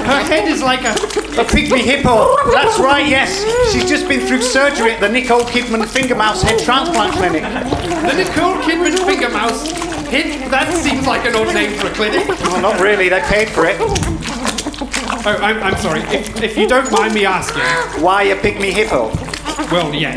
[0.06, 0.92] her head is like a.
[1.34, 2.34] A pygmy hippo.
[2.50, 3.44] That's right, yes.
[3.70, 7.42] She's just been through surgery at the Nicole Kidman Finger Mouse Head Transplant Clinic.
[7.42, 9.70] The Nicole Kidman finger mouse.
[10.08, 12.24] Hit, that seems like an odd name for a clinic.
[12.28, 13.76] Oh, not really, they paid for it.
[13.80, 13.92] Oh,
[15.26, 16.00] I'm, I'm sorry.
[16.02, 17.64] If, if you don't mind me asking.
[18.02, 19.08] Why a pygmy hippo?
[19.70, 20.16] Well, yes.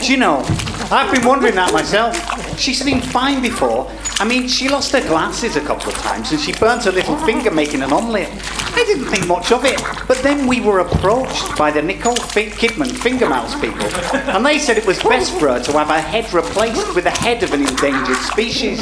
[0.00, 0.42] Do you know,
[0.90, 2.16] I've been wondering that myself.
[2.56, 3.90] She seemed fine before.
[4.18, 7.16] I mean, she lost her glasses a couple of times and she burnt her little
[7.18, 8.30] finger making an omelette.
[8.76, 12.90] I didn't think much of it, but then we were approached by the Nicole Kidman
[12.90, 13.86] finger mouse people,
[14.34, 17.10] and they said it was best for her to have her head replaced with the
[17.10, 18.78] head of an endangered species.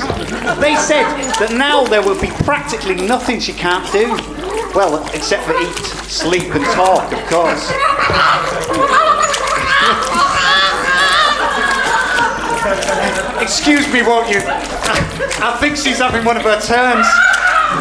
[0.60, 1.04] They said
[1.38, 4.08] that now there will be practically nothing she can't do.
[4.74, 5.76] Well, except for eat,
[6.08, 9.11] sleep, and talk, of course.
[13.42, 14.40] Excuse me, won't you?
[14.44, 17.06] I think she's having one of her turns.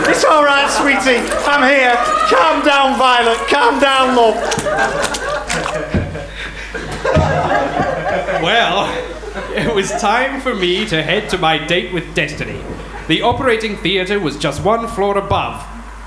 [0.09, 1.19] It's all right, sweetie.
[1.45, 1.93] I'm here.
[2.29, 3.37] Calm down, Violet.
[3.47, 4.35] Calm down, love.
[8.41, 8.89] Well,
[9.53, 12.59] it was time for me to head to my date with Destiny.
[13.07, 15.63] The operating theatre was just one floor above,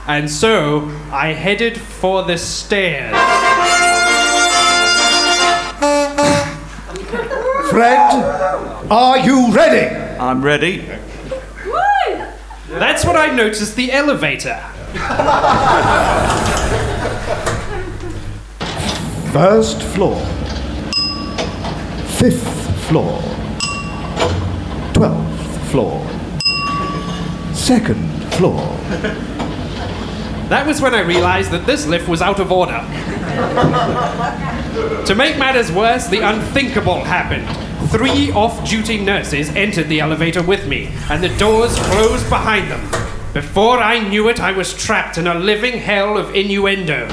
[0.09, 3.15] and so I headed for the stairs.
[7.71, 9.95] Fred, are you ready?
[10.19, 10.89] I'm ready.
[12.69, 14.61] That's when I noticed the elevator.
[19.33, 20.21] First floor.
[22.19, 23.23] Fifth floor.
[24.93, 26.07] Twelfth floor.
[27.53, 28.61] Second floor.
[30.49, 32.81] That was when I realized that this lift was out of order.
[35.07, 37.64] to make matters worse, the unthinkable happened.
[37.95, 42.81] Three off duty nurses entered the elevator with me, and the doors closed behind them.
[43.33, 47.07] Before I knew it, I was trapped in a living hell of innuendo.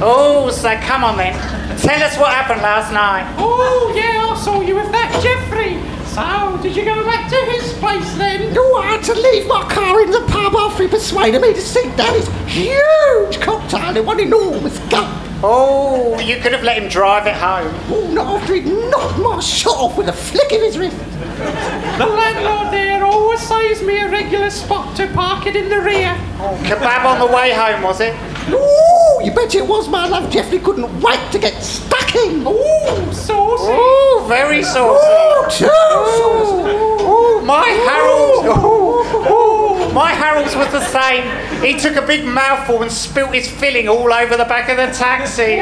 [0.00, 1.34] Oh, so come on then.
[1.80, 3.34] Tell us what happened last night.
[3.36, 5.74] Oh, yeah, I saw you with that Jeffrey.
[6.06, 8.54] So, did you go back to his place then?
[8.56, 11.60] Oh, I had to leave my car in the pub after he persuaded me to
[11.60, 15.27] sit down his huge cocktail in one enormous gulp.
[15.40, 17.72] Oh, you could have let him drive it home.
[17.88, 20.96] Oh, not after he'd knocked my shot off with a flick of his wrist.
[20.98, 26.16] The landlord there always saves me a regular spot to park it in the rear.
[26.40, 28.14] Oh, kebab on the way home, was it?
[28.50, 30.28] Ooh, you bet it was, my love.
[30.28, 32.44] Jeffrey couldn't wait to get stuck in.
[32.44, 33.70] Ooh, saucy.
[33.70, 35.06] Oh, very saucy.
[35.06, 36.74] Ooh, too saucy.
[37.00, 38.46] Oh, my Harold.
[38.58, 39.47] Oh, oh,
[39.92, 41.24] my Harold's was the same.
[41.62, 44.86] He took a big mouthful and spilt his filling all over the back of the
[44.96, 45.60] taxi.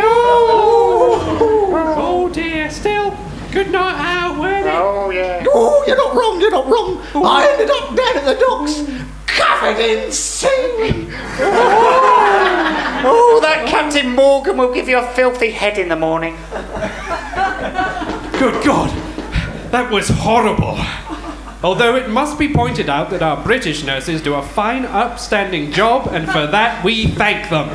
[1.68, 3.16] Oh dear, still,
[3.52, 4.74] good night out, weren't it?
[4.74, 5.44] Oh, yeah.
[5.48, 7.00] Oh, you're not wrong, you're not wrong.
[7.24, 8.82] I ended up down at the docks,
[9.26, 11.12] covered in seaweed.
[13.08, 16.34] Oh, that Captain Morgan will give you a filthy head in the morning.
[18.38, 18.90] Good God,
[19.70, 20.76] that was horrible.
[21.66, 26.06] Although it must be pointed out that our British nurses do a fine, upstanding job,
[26.12, 27.68] and for that we thank them.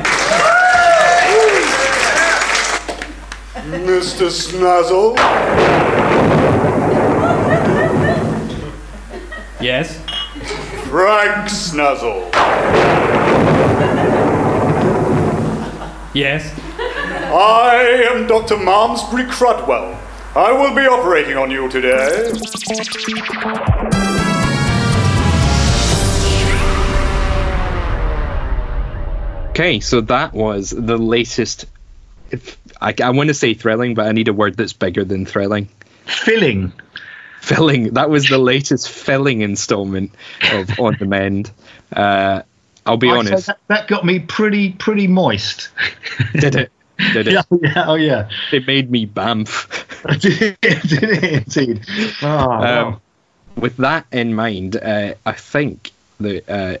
[3.84, 4.30] Mr.
[4.30, 5.14] Snazzle,
[9.60, 9.98] Yes?
[10.88, 12.32] Frank Snazzle.
[16.14, 16.50] Yes?
[17.30, 18.56] I am Dr.
[18.56, 20.01] Malmesbury Crudwell.
[20.34, 22.32] I will be operating on you today.
[29.50, 31.66] Okay, so that was the latest.
[32.30, 35.26] If, I, I want to say thrilling, but I need a word that's bigger than
[35.26, 35.68] thrilling.
[36.06, 36.72] Filling.
[37.42, 37.92] Filling.
[37.92, 40.14] That was the latest filling installment
[40.50, 41.50] of On the Mend.
[41.94, 42.40] Uh,
[42.86, 43.48] I'll be I honest.
[43.48, 45.68] That, that got me pretty pretty moist.
[46.32, 46.72] Did it?
[47.12, 47.32] Did it?
[47.34, 48.30] yeah, yeah, oh yeah.
[48.50, 49.81] It made me bamf.
[50.18, 51.86] did it, did it indeed.
[52.22, 52.88] Oh, wow.
[52.88, 53.00] Um,
[53.56, 56.78] with that in mind, uh, I think that uh,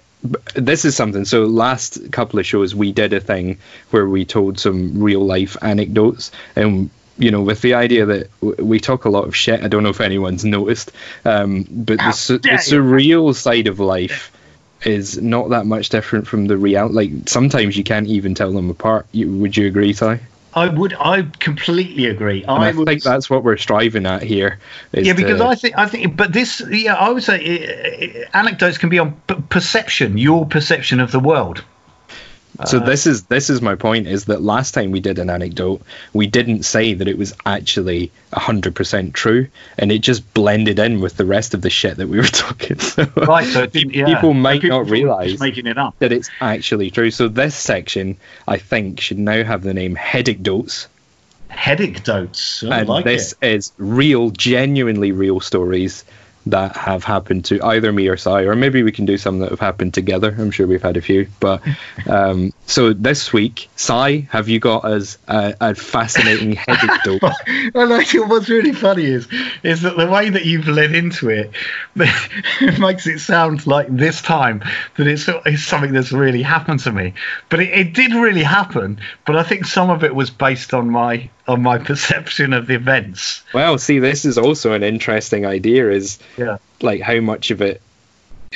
[0.54, 1.24] this is something.
[1.24, 3.58] So, last couple of shows, we did a thing
[3.90, 8.64] where we told some real life anecdotes, and you know, with the idea that w-
[8.64, 9.62] we talk a lot of shit.
[9.62, 10.92] I don't know if anyone's noticed,
[11.24, 14.32] um, but the, su- the surreal side of life
[14.84, 16.88] is not that much different from the real.
[16.88, 19.06] Like sometimes you can't even tell them apart.
[19.12, 20.20] You, would you agree, Ty?
[20.54, 22.44] I would I completely agree.
[22.44, 24.58] I, I, would think that's what we're striving at here.
[24.92, 28.78] Yeah, because to- I think I think, but this, yeah, I would say uh, anecdotes
[28.78, 31.64] can be on p- perception, your perception of the world.
[32.66, 35.30] So uh, this is this is my point is that last time we did an
[35.30, 35.80] anecdote,
[36.12, 41.00] we didn't say that it was actually hundred percent true, and it just blended in
[41.00, 42.78] with the rest of the shit that we were talking.
[42.78, 44.04] So Right, so yeah.
[44.06, 45.94] people might People not thought we were just realize making it up.
[46.00, 47.10] that it's actually true.
[47.10, 50.88] So this section, I think, should now have the name Headicdotes,
[51.48, 52.64] Headicdotes.
[52.64, 53.52] I and like this it.
[53.54, 56.04] is real, genuinely real stories
[56.46, 59.50] that have happened to either me or Si, or maybe we can do some that
[59.50, 60.34] have happened together.
[60.36, 61.28] I'm sure we've had a few.
[61.40, 61.62] But
[62.08, 67.22] um, so this week, Cy, have you got us a, a fascinating headache dope?
[67.74, 69.28] well, like, what's really funny is
[69.62, 71.50] is that the way that you've led into it,
[71.96, 74.62] it makes it sound like this time
[74.96, 77.12] that it's, it's something that's really happened to me.
[77.50, 79.00] But it, it did really happen.
[79.26, 82.74] But I think some of it was based on my on my perception of the
[82.74, 83.42] events.
[83.52, 85.90] Well, see, this is also an interesting idea.
[85.90, 86.58] Is Yeah.
[86.80, 87.82] like how much of it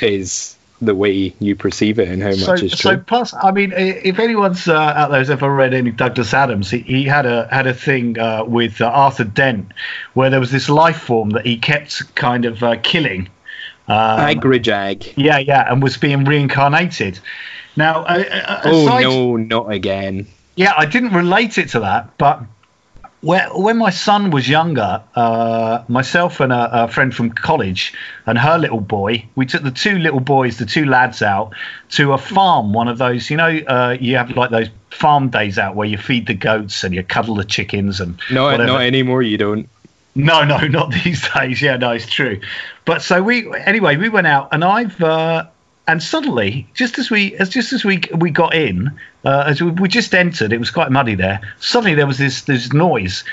[0.01, 3.03] is the way you perceive it and how So, much is so true.
[3.03, 6.79] plus, I mean, if anyone's uh, out there has ever read any Douglas Adams, he,
[6.79, 9.71] he had a had a thing uh, with uh, Arthur Dent
[10.13, 13.27] where there was this life form that he kept kind of uh, killing.
[13.87, 15.13] Um, Agrajag.
[15.15, 17.19] Yeah, yeah, and was being reincarnated.
[17.75, 20.27] Now, uh, uh, Oh no, not again.
[20.55, 22.41] yeah, I didn't relate it to that, but
[23.21, 27.93] when my son was younger, uh, myself and a, a friend from college
[28.25, 31.53] and her little boy, we took the two little boys, the two lads, out
[31.91, 32.73] to a farm.
[32.73, 35.97] One of those, you know, uh, you have like those farm days out where you
[35.97, 38.65] feed the goats and you cuddle the chickens and No, whatever.
[38.67, 39.23] not anymore.
[39.23, 39.69] You don't.
[40.13, 41.61] No, no, not these days.
[41.61, 42.39] Yeah, no, it's true.
[42.85, 45.47] But so we anyway, we went out, and I've uh,
[45.87, 48.91] and suddenly, just as we as just as we we got in,
[49.25, 51.39] uh, as we, we just entered, it was quite muddy there.
[51.59, 53.23] Suddenly, there was this this noise,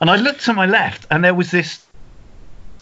[0.00, 1.84] and I looked to my left, and there was this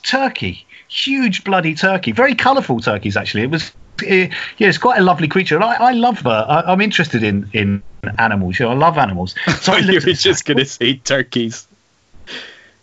[0.03, 3.42] turkey, huge bloody turkey, very colourful turkeys actually.
[3.45, 3.73] It was.
[4.07, 6.47] eh, yeah, it's quite a lovely creature, and I, I love her.
[6.49, 7.83] I, I'm interested in in
[8.19, 8.59] animals.
[8.59, 9.35] You know, I love animals.
[9.61, 11.66] So I you were just gonna say turkeys.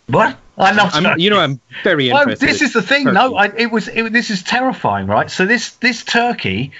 [0.06, 0.38] what?
[0.56, 2.46] I love I'm, you know, I'm very interested.
[2.46, 3.04] this is the thing.
[3.04, 3.88] No, I, it was.
[3.88, 5.30] It, this is terrifying, right?
[5.30, 6.72] So this this turkey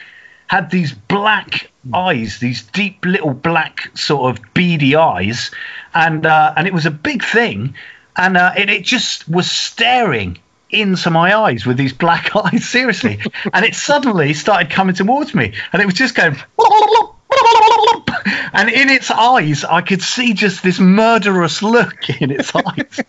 [0.47, 5.51] had these black eyes, these deep little black sort of beady eyes,
[5.93, 7.75] and uh, and it was a big thing,
[8.17, 10.39] and uh, it, it just was staring
[10.71, 13.21] into my eyes with these black eyes, seriously,
[13.53, 16.37] and it suddenly started coming towards me, and it was just going.
[18.57, 23.01] And in its eyes, I could see just this murderous look in its eyes.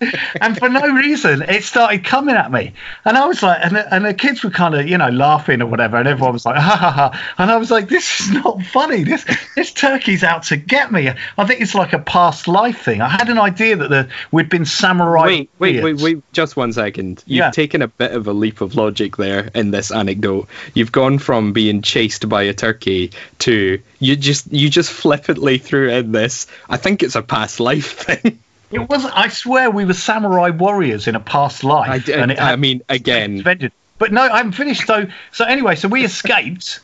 [0.41, 2.73] and for no reason, it started coming at me.
[3.05, 5.61] And I was like, and the, and the kids were kind of, you know, laughing
[5.61, 5.97] or whatever.
[5.97, 7.33] And everyone was like, ha ha ha.
[7.37, 9.03] And I was like, this is not funny.
[9.03, 9.23] This,
[9.55, 11.09] this turkey's out to get me.
[11.37, 13.01] I think it's like a past life thing.
[13.01, 15.25] I had an idea that the, we'd been samurai.
[15.27, 16.01] Wait, wait, wait, warriors.
[16.03, 17.23] wait, just one second.
[17.27, 17.51] You've Yeah.
[17.51, 20.49] taken a bit of a leap of logic there in this anecdote.
[20.73, 25.89] You've gone from being chased by a turkey to you just you just flippantly threw
[25.89, 26.47] in this.
[26.69, 28.39] I think it's a past life thing.
[28.71, 29.05] It was.
[29.05, 32.09] I swear we were samurai warriors in a past life.
[32.09, 33.43] I, and it I mean, again.
[33.43, 34.87] But no, I haven't finished.
[34.87, 36.79] So so anyway, so we escaped,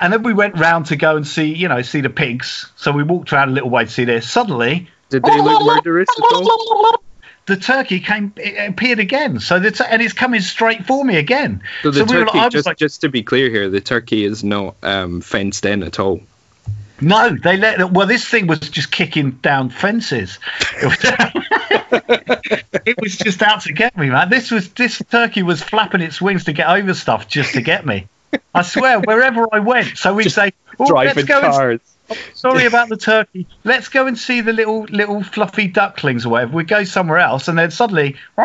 [0.00, 2.70] and then we went round to go and see, you know, see the pigs.
[2.76, 4.28] So we walked around a little way to see this.
[4.28, 7.02] Suddenly, did they look murderous at all?
[7.46, 9.40] the turkey came, it appeared again.
[9.40, 11.62] So the t- and it's coming straight for me again.
[11.82, 13.80] So the we were turkey, I was just like, just to be clear here, the
[13.80, 16.20] turkey is not um, fenced in at all.
[17.02, 17.78] No, they let.
[17.78, 20.38] Them, Well, this thing was just kicking down fences.
[20.80, 20.98] It was,
[22.86, 24.30] it was just out to get me, man.
[24.30, 27.84] This was this turkey was flapping its wings to get over stuff just to get
[27.84, 28.06] me.
[28.54, 29.98] I swear, wherever I went.
[29.98, 31.80] So we'd say, oh, let's Driving go and cars.
[32.34, 33.46] Sorry about the turkey.
[33.64, 36.52] Let's go and see the little little fluffy ducklings or whatever.
[36.52, 38.16] We go somewhere else, and then suddenly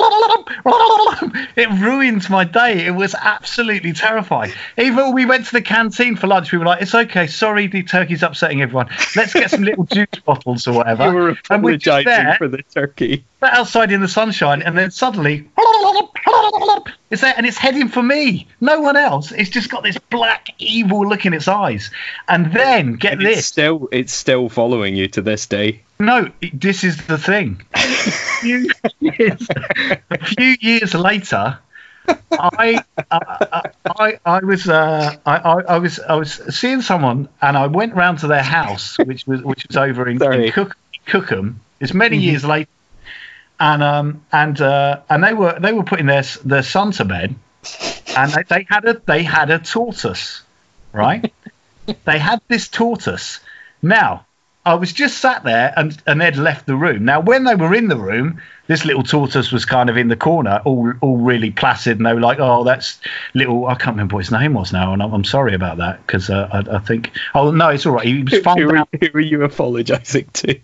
[1.55, 2.85] it ruined my day.
[2.85, 4.51] It was absolutely terrifying.
[4.77, 7.27] Even when we went to the canteen for lunch, we were like, "It's okay.
[7.27, 8.89] Sorry, the turkey's upsetting everyone.
[9.15, 12.63] Let's get some little juice bottles or whatever." You were and apologizing there, for the
[12.73, 13.23] turkey.
[13.39, 15.47] Sat outside in the sunshine, and then suddenly
[17.09, 18.47] it's there, and it's heading for me.
[18.61, 19.31] No one else.
[19.31, 21.91] It's just got this black, evil look in its eyes.
[22.27, 23.45] And then get And it's this.
[23.47, 25.81] still it's still following you to this day.
[25.99, 27.61] No, this is the thing.
[27.73, 27.79] a,
[28.41, 28.69] few
[28.99, 29.47] years,
[30.11, 31.57] a few years later,
[32.31, 37.57] I, I, I, I was, uh, I, I, I was, I was seeing someone, and
[37.57, 41.61] I went round to their house, which was, which was over in, in Cook, Cookham.
[41.79, 42.69] It's many years later,
[43.59, 47.35] and um, and uh, and they were they were putting their their son to bed,
[48.15, 50.41] and they, they had a they had a tortoise,
[50.93, 51.33] right?
[52.05, 53.39] they had this tortoise.
[53.81, 54.25] Now,
[54.65, 57.05] I was just sat there and, and they'd left the room.
[57.05, 60.17] Now, when they were in the room, this little tortoise was kind of in the
[60.17, 62.99] corner, all all really placid, and they were like, "Oh, that's
[63.33, 66.05] little." I can't remember what his name was now, and I'm, I'm sorry about that
[66.05, 67.11] because uh, I, I think.
[67.33, 68.05] Oh no, it's all right.
[68.05, 68.89] He was Who, farmed were, out.
[68.99, 70.59] who were you apologizing to?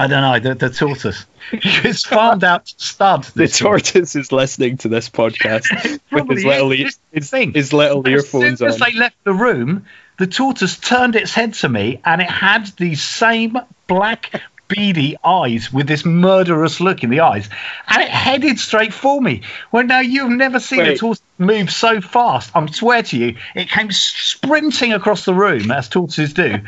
[0.00, 1.26] I don't know the, the tortoise.
[1.62, 3.24] He was farmed out to stud.
[3.24, 3.58] The tortoise.
[3.92, 5.64] tortoise is listening to this podcast
[6.12, 6.78] with his little, is.
[6.80, 7.52] ear- This is the his, thing.
[7.54, 9.84] his little As soon earphones as they left the room,
[10.18, 13.58] the tortoise turned its head to me, and it had the same
[13.88, 17.48] black, beady eyes with this murderous look in the eyes,
[17.88, 19.42] and it headed straight for me.
[19.72, 22.52] Well, now you've never seen a tortoise move so fast.
[22.54, 26.58] I swear to you, it came sprinting across the room as tortoises do,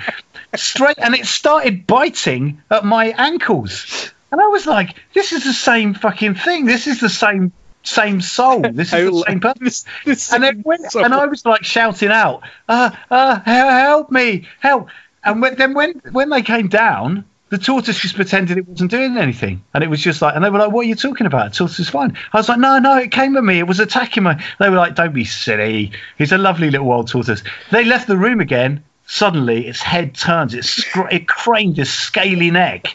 [0.56, 4.12] straight, and it started biting at my ankles.
[4.30, 6.64] And I was like, "This is the same fucking thing.
[6.66, 7.52] This is the same."
[7.84, 8.60] Same soul.
[8.62, 9.64] This is the same person.
[9.64, 11.04] This- this and then when, soul.
[11.04, 14.86] and I was like shouting out, uh, uh, help me, help.
[15.24, 19.16] And when, then when, when they came down, the tortoise just pretended it wasn't doing
[19.18, 19.64] anything.
[19.74, 21.50] And it was just like, and they were like, what are you talking about?
[21.50, 22.16] The tortoise is fine.
[22.32, 23.58] I was like, no, no, it came at me.
[23.58, 24.34] It was attacking me.
[24.60, 25.90] They were like, don't be silly.
[26.18, 27.42] He's a lovely little wild tortoise.
[27.72, 28.84] They left the room again.
[29.06, 30.54] Suddenly, its head turns.
[30.54, 32.94] It, scr- it craned its scaly neck.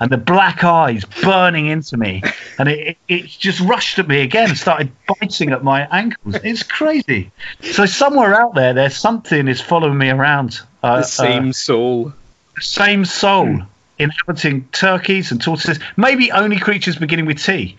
[0.00, 2.22] And the black eyes burning into me,
[2.56, 6.36] and it, it, it just rushed at me again and started biting at my ankles.
[6.44, 7.32] It's crazy.
[7.62, 10.60] So somewhere out there, there's something is following me around.
[10.84, 12.12] Uh, the same uh, soul.
[12.60, 13.62] same soul
[13.98, 15.78] inhabiting turkeys and tortoises.
[15.96, 17.76] Maybe only creatures beginning with T.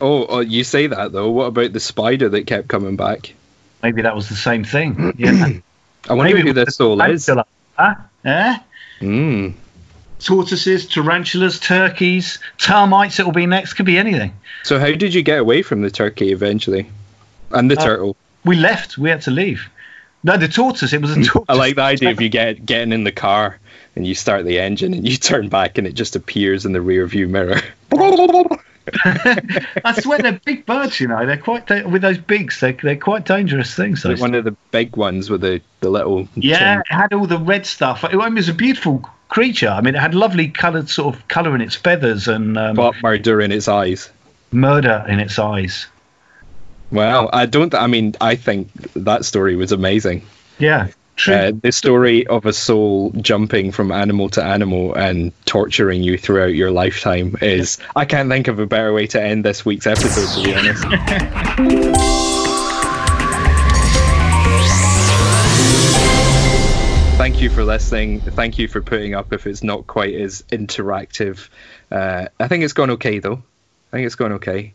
[0.00, 1.30] Oh, oh, you say that though.
[1.30, 3.34] What about the spider that kept coming back?
[3.82, 5.14] Maybe that was the same thing.
[5.16, 5.48] Yeah.
[6.08, 7.28] I wonder Maybe who this soul is.
[7.78, 7.94] Huh?
[8.24, 8.58] Eh?
[9.00, 9.54] Mm.
[10.20, 13.18] Tortoises, tarantulas, turkeys, termites.
[13.18, 13.74] It will be next.
[13.74, 14.32] Could be anything.
[14.62, 16.88] So how did you get away from the turkey eventually,
[17.50, 18.16] and the Uh, turtle?
[18.44, 18.98] We left.
[18.98, 19.68] We had to leave.
[20.24, 20.92] No, the tortoise.
[20.92, 21.44] It was a tortoise.
[21.48, 23.58] I like the idea of you get getting in the car
[23.96, 26.80] and you start the engine and you turn back and it just appears in the
[26.80, 27.60] rear view mirror.
[29.04, 31.00] I swear they're big birds.
[31.00, 32.60] You know, they're quite da- with those beaks.
[32.60, 34.02] They're, they're quite dangerous things.
[34.02, 37.38] Those One of the big ones with the, the little Yeah, it had all the
[37.38, 38.04] red stuff.
[38.04, 39.68] It was a beautiful creature.
[39.68, 42.94] I mean, it had lovely coloured sort of colour in its feathers and um, but
[43.02, 44.10] murder in its eyes.
[44.50, 45.86] murder in its eyes.
[46.90, 47.74] Well, I don't.
[47.74, 50.26] I mean, I think that story was amazing.
[50.58, 50.88] Yeah.
[51.28, 56.54] Uh, the story of a soul jumping from animal to animal and torturing you throughout
[56.54, 57.78] your lifetime is.
[57.94, 60.82] I can't think of a better way to end this week's episode, to be honest.
[67.22, 68.20] Thank you for listening.
[68.20, 71.50] Thank you for putting up if it's not quite as interactive.
[71.88, 73.42] Uh, I think it's gone okay, though.
[73.92, 74.74] I think it's gone okay.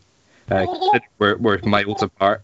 [0.50, 0.64] Uh,
[1.18, 2.42] we're, we're miles apart.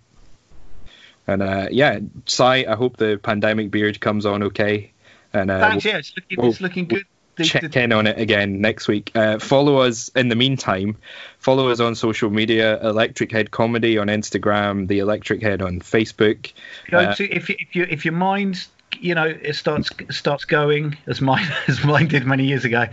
[1.27, 4.93] And uh, yeah, Cy, I hope the pandemic beard comes on okay.
[5.33, 5.85] And uh, Thanks.
[5.85, 7.05] Yeah, it's looking, we'll- it's looking good.
[7.37, 9.11] The- check in on it again next week.
[9.13, 10.97] Uh, follow us in the meantime.
[11.41, 16.53] Follow us on social media: Electric Head Comedy on Instagram, the Electric Head on Facebook.
[16.91, 18.65] go uh, to if you- if you if your mind
[19.01, 22.87] you know it starts starts going as mine as mine did many years ago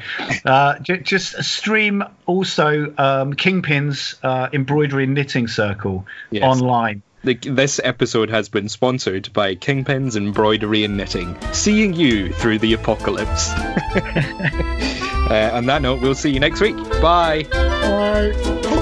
[0.45, 6.41] uh j- just stream also um kingpin's uh embroidery and knitting circle Yes.
[6.43, 12.57] online The, this episode has been sponsored by Kingpins Embroidery and Knitting, seeing you through
[12.57, 13.51] the apocalypse.
[15.29, 16.75] uh, on that note, we'll see you next week.
[16.99, 17.43] Bye.
[17.51, 18.77] Bye.